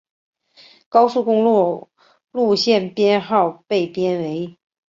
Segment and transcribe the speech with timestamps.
[0.89, 1.91] 高速公路
[2.31, 4.57] 路线编号被编为。